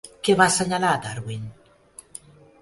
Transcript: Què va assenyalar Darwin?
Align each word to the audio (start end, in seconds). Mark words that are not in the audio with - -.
Què 0.27 0.35
va 0.37 0.47
assenyalar 0.53 0.93
Darwin? 1.03 1.45